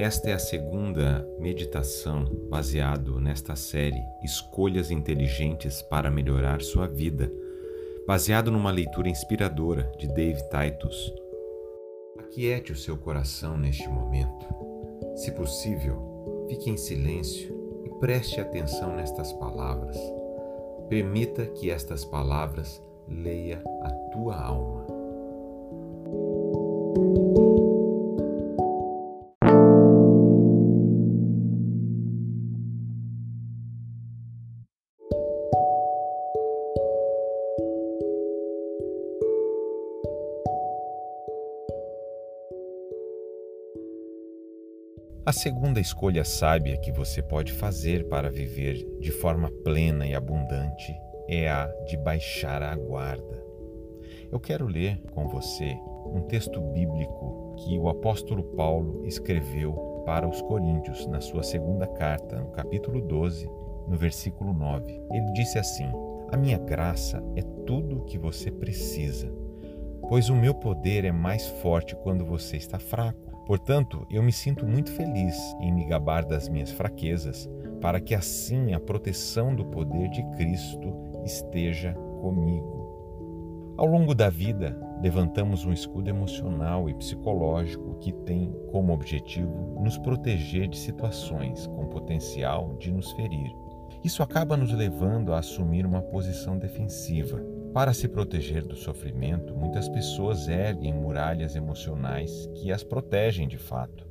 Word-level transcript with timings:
Esta 0.00 0.30
é 0.30 0.32
a 0.32 0.38
segunda 0.38 1.28
meditação 1.38 2.24
baseado 2.48 3.20
nesta 3.20 3.54
série 3.54 4.02
Escolhas 4.24 4.90
Inteligentes 4.90 5.82
para 5.82 6.10
Melhorar 6.10 6.62
Sua 6.62 6.86
Vida, 6.86 7.30
baseado 8.06 8.50
numa 8.50 8.70
leitura 8.70 9.10
inspiradora 9.10 9.92
de 9.98 10.08
Dave 10.08 10.40
Titus. 10.48 11.12
Aquiete 12.18 12.72
o 12.72 12.76
seu 12.76 12.96
coração 12.96 13.58
neste 13.58 13.86
momento. 13.90 14.46
Se 15.16 15.32
possível, 15.32 16.46
fique 16.48 16.70
em 16.70 16.78
silêncio 16.78 17.82
e 17.84 17.90
preste 18.00 18.40
atenção 18.40 18.96
nestas 18.96 19.34
palavras. 19.34 19.98
Permita 20.88 21.44
que 21.44 21.70
estas 21.70 22.06
palavras 22.06 22.82
leia 23.06 23.62
a 23.82 23.90
tua 24.14 24.34
alma. 24.34 24.86
A 45.26 45.32
segunda 45.32 45.78
escolha 45.78 46.24
sábia 46.24 46.78
que 46.78 46.90
você 46.90 47.20
pode 47.20 47.52
fazer 47.52 48.08
para 48.08 48.30
viver 48.30 48.86
de 49.00 49.12
forma 49.12 49.50
plena 49.62 50.06
e 50.06 50.14
abundante 50.14 50.98
é 51.28 51.46
a 51.46 51.66
de 51.86 51.98
baixar 51.98 52.62
a 52.62 52.74
guarda. 52.74 53.44
Eu 54.32 54.40
quero 54.40 54.66
ler 54.66 54.98
com 55.12 55.28
você 55.28 55.78
um 56.06 56.22
texto 56.22 56.58
bíblico 56.58 57.54
que 57.58 57.78
o 57.78 57.90
apóstolo 57.90 58.42
Paulo 58.56 59.06
escreveu 59.06 60.02
para 60.06 60.26
os 60.26 60.40
Coríntios 60.40 61.06
na 61.06 61.20
sua 61.20 61.42
segunda 61.42 61.86
carta, 61.86 62.40
no 62.40 62.50
capítulo 62.52 63.02
12, 63.02 63.46
no 63.86 63.98
versículo 63.98 64.54
9. 64.54 64.90
Ele 65.12 65.32
disse 65.34 65.58
assim: 65.58 65.92
A 66.32 66.36
minha 66.38 66.58
graça 66.58 67.22
é 67.36 67.42
tudo 67.66 67.98
o 67.98 68.04
que 68.06 68.16
você 68.16 68.50
precisa, 68.50 69.30
pois 70.08 70.30
o 70.30 70.34
meu 70.34 70.54
poder 70.54 71.04
é 71.04 71.12
mais 71.12 71.46
forte 71.46 71.94
quando 71.94 72.24
você 72.24 72.56
está 72.56 72.78
fraco. 72.78 73.29
Portanto, 73.50 74.06
eu 74.08 74.22
me 74.22 74.30
sinto 74.30 74.64
muito 74.64 74.92
feliz 74.92 75.36
em 75.58 75.72
me 75.72 75.84
gabar 75.84 76.24
das 76.24 76.48
minhas 76.48 76.70
fraquezas, 76.70 77.50
para 77.80 78.00
que 78.00 78.14
assim 78.14 78.74
a 78.74 78.78
proteção 78.78 79.52
do 79.56 79.64
poder 79.64 80.08
de 80.08 80.22
Cristo 80.36 80.94
esteja 81.24 81.92
comigo. 82.20 83.74
Ao 83.76 83.84
longo 83.84 84.14
da 84.14 84.30
vida, 84.30 84.80
levantamos 85.02 85.64
um 85.64 85.72
escudo 85.72 86.08
emocional 86.08 86.88
e 86.88 86.94
psicológico 86.94 87.98
que 87.98 88.12
tem 88.12 88.54
como 88.70 88.92
objetivo 88.92 89.80
nos 89.82 89.98
proteger 89.98 90.68
de 90.68 90.78
situações 90.78 91.66
com 91.66 91.88
potencial 91.88 92.76
de 92.78 92.92
nos 92.92 93.10
ferir. 93.14 93.52
Isso 94.04 94.22
acaba 94.22 94.56
nos 94.56 94.72
levando 94.72 95.32
a 95.32 95.40
assumir 95.40 95.84
uma 95.84 96.02
posição 96.02 96.56
defensiva, 96.56 97.42
para 97.72 97.92
se 97.92 98.08
proteger 98.08 98.64
do 98.64 98.74
sofrimento, 98.74 99.54
muitas 99.54 99.88
pessoas 99.88 100.48
erguem 100.48 100.92
muralhas 100.92 101.54
emocionais 101.54 102.48
que 102.54 102.72
as 102.72 102.82
protegem 102.82 103.46
de 103.46 103.58
fato, 103.58 104.06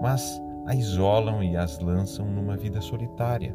mas 0.00 0.40
a 0.66 0.74
isolam 0.74 1.42
e 1.42 1.56
as 1.56 1.78
lançam 1.78 2.26
numa 2.26 2.56
vida 2.56 2.80
solitária. 2.80 3.54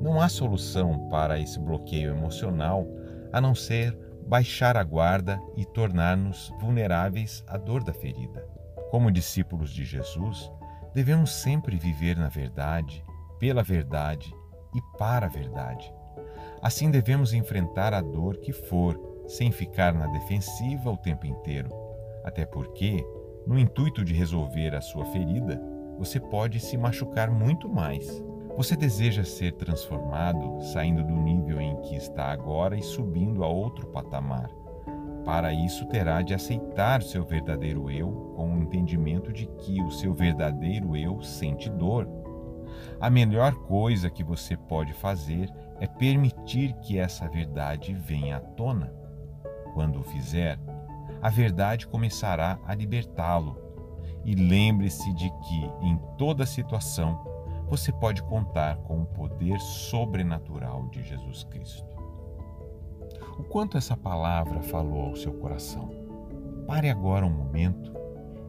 Não 0.00 0.20
há 0.20 0.28
solução 0.28 1.08
para 1.08 1.38
esse 1.38 1.58
bloqueio 1.58 2.10
emocional 2.10 2.86
a 3.32 3.40
não 3.40 3.54
ser 3.54 3.96
baixar 4.26 4.76
a 4.76 4.82
guarda 4.82 5.40
e 5.56 5.64
tornar-nos 5.64 6.52
vulneráveis 6.60 7.44
à 7.46 7.56
dor 7.56 7.84
da 7.84 7.92
ferida. 7.92 8.46
Como 8.90 9.10
discípulos 9.10 9.70
de 9.70 9.84
Jesus, 9.84 10.50
devemos 10.94 11.30
sempre 11.34 11.76
viver 11.76 12.16
na 12.16 12.28
verdade, 12.28 13.04
pela 13.38 13.62
verdade 13.62 14.34
e 14.74 14.98
para 14.98 15.26
a 15.26 15.28
verdade. 15.28 15.92
Assim 16.60 16.90
devemos 16.90 17.32
enfrentar 17.32 17.92
a 17.94 18.00
dor 18.00 18.38
que 18.38 18.52
for, 18.52 18.98
sem 19.26 19.50
ficar 19.50 19.92
na 19.92 20.06
defensiva 20.08 20.90
o 20.90 20.96
tempo 20.96 21.26
inteiro. 21.26 21.68
Até 22.24 22.44
porque, 22.44 23.04
no 23.46 23.58
intuito 23.58 24.04
de 24.04 24.14
resolver 24.14 24.74
a 24.74 24.80
sua 24.80 25.04
ferida, 25.06 25.60
você 25.98 26.20
pode 26.20 26.60
se 26.60 26.76
machucar 26.76 27.30
muito 27.30 27.68
mais. 27.68 28.22
Você 28.56 28.74
deseja 28.74 29.22
ser 29.22 29.52
transformado, 29.52 30.60
saindo 30.72 31.04
do 31.04 31.14
nível 31.14 31.60
em 31.60 31.76
que 31.82 31.94
está 31.94 32.32
agora 32.32 32.76
e 32.76 32.82
subindo 32.82 33.44
a 33.44 33.48
outro 33.48 33.86
patamar. 33.88 34.50
Para 35.24 35.52
isso, 35.52 35.84
terá 35.86 36.22
de 36.22 36.32
aceitar 36.32 37.02
seu 37.02 37.24
verdadeiro 37.24 37.90
eu 37.90 38.32
com 38.36 38.54
o 38.54 38.62
entendimento 38.62 39.32
de 39.32 39.46
que 39.46 39.82
o 39.82 39.90
seu 39.90 40.14
verdadeiro 40.14 40.96
eu 40.96 41.20
sente 41.20 41.68
dor. 41.68 42.08
A 43.00 43.10
melhor 43.10 43.54
coisa 43.54 44.10
que 44.10 44.24
você 44.24 44.56
pode 44.56 44.92
fazer 44.92 45.52
é 45.80 45.86
permitir 45.86 46.72
que 46.80 46.98
essa 46.98 47.28
verdade 47.28 47.92
venha 47.94 48.36
à 48.36 48.40
tona. 48.40 48.92
Quando 49.74 50.00
o 50.00 50.04
fizer, 50.04 50.58
a 51.20 51.28
verdade 51.28 51.86
começará 51.86 52.58
a 52.64 52.74
libertá-lo. 52.74 53.58
E 54.24 54.34
lembre-se 54.34 55.12
de 55.14 55.30
que, 55.30 55.70
em 55.82 55.98
toda 56.18 56.46
situação, 56.46 57.24
você 57.68 57.92
pode 57.92 58.22
contar 58.22 58.76
com 58.78 59.02
o 59.02 59.06
poder 59.06 59.58
sobrenatural 59.60 60.88
de 60.88 61.02
Jesus 61.02 61.44
Cristo. 61.44 61.86
O 63.38 63.42
quanto 63.44 63.76
essa 63.76 63.96
palavra 63.96 64.62
falou 64.62 65.08
ao 65.08 65.16
seu 65.16 65.32
coração? 65.34 65.90
Pare 66.66 66.88
agora 66.88 67.26
um 67.26 67.30
momento 67.30 67.92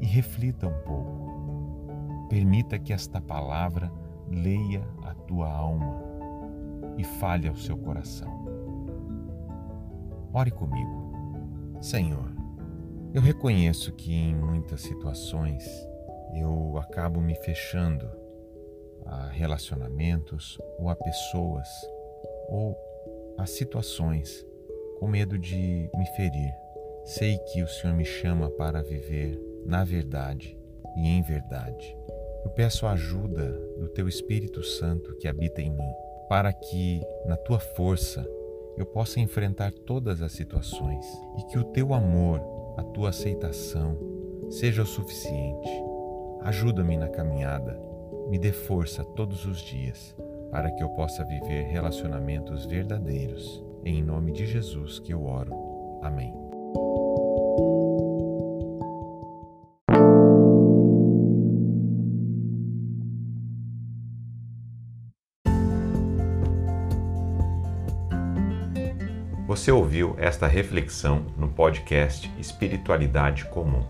e 0.00 0.06
reflita 0.06 0.66
um 0.66 0.82
pouco. 0.82 2.26
Permita 2.28 2.78
que 2.78 2.92
esta 2.92 3.20
palavra 3.20 3.90
leia 4.28 4.82
a 5.02 5.14
tua 5.14 5.50
alma 5.50 6.02
e 6.96 7.04
fale 7.04 7.48
ao 7.48 7.56
seu 7.56 7.76
coração. 7.76 8.28
Ore 10.32 10.50
comigo. 10.50 11.12
Senhor, 11.80 12.32
eu 13.12 13.22
reconheço 13.22 13.92
que 13.92 14.12
em 14.12 14.34
muitas 14.34 14.82
situações 14.82 15.64
eu 16.34 16.76
acabo 16.78 17.20
me 17.20 17.34
fechando 17.36 18.08
a 19.06 19.28
relacionamentos 19.28 20.58
ou 20.78 20.88
a 20.88 20.96
pessoas 20.96 21.68
ou 22.48 22.76
a 23.38 23.46
situações 23.46 24.44
com 24.98 25.06
medo 25.06 25.38
de 25.38 25.88
me 25.94 26.06
ferir. 26.16 26.52
Sei 27.04 27.38
que 27.38 27.62
o 27.62 27.68
Senhor 27.68 27.94
me 27.94 28.04
chama 28.04 28.50
para 28.50 28.82
viver 28.82 29.38
na 29.64 29.84
verdade 29.84 30.58
e 30.96 31.06
em 31.06 31.22
verdade. 31.22 31.96
Eu 32.44 32.50
peço 32.50 32.86
a 32.86 32.92
ajuda 32.92 33.50
do 33.78 33.88
Teu 33.88 34.06
Espírito 34.06 34.62
Santo 34.62 35.16
que 35.16 35.26
habita 35.26 35.60
em 35.60 35.70
mim 35.70 35.92
para 36.28 36.52
que, 36.52 37.00
na 37.26 37.36
tua 37.36 37.58
força, 37.58 38.26
eu 38.76 38.84
possa 38.84 39.20
enfrentar 39.20 39.72
todas 39.72 40.20
as 40.20 40.32
situações 40.32 41.06
e 41.38 41.44
que 41.44 41.58
o 41.58 41.64
teu 41.64 41.94
amor, 41.94 42.40
a 42.76 42.82
tua 42.82 43.10
aceitação, 43.10 43.96
seja 44.50 44.82
o 44.82 44.86
suficiente. 44.86 45.70
Ajuda-me 46.42 46.96
na 46.96 47.08
caminhada, 47.08 47.80
me 48.28 48.38
dê 48.38 48.52
força 48.52 49.04
todos 49.04 49.46
os 49.46 49.58
dias 49.58 50.14
para 50.50 50.70
que 50.70 50.82
eu 50.82 50.88
possa 50.90 51.24
viver 51.24 51.64
relacionamentos 51.64 52.66
verdadeiros. 52.66 53.62
Em 53.84 54.02
nome 54.02 54.32
de 54.32 54.46
Jesus 54.46 54.98
que 54.98 55.12
eu 55.12 55.24
oro. 55.24 55.52
Amém. 56.02 56.43
Você 69.46 69.70
ouviu 69.70 70.14
esta 70.18 70.46
reflexão 70.46 71.26
no 71.36 71.48
podcast 71.48 72.32
Espiritualidade 72.38 73.44
Comum. 73.44 73.84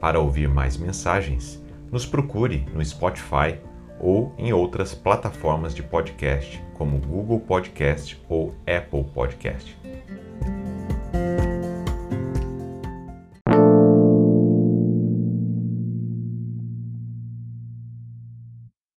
Para 0.00 0.18
ouvir 0.18 0.48
mais 0.48 0.78
mensagens, 0.78 1.62
nos 1.92 2.06
procure 2.06 2.66
no 2.72 2.82
Spotify 2.82 3.58
ou 4.00 4.34
em 4.38 4.54
outras 4.54 4.94
plataformas 4.94 5.74
de 5.74 5.82
podcast, 5.82 6.62
como 6.72 6.98
Google 6.98 7.40
Podcast 7.40 8.18
ou 8.30 8.54
Apple 8.66 9.04
Podcast. 9.12 9.76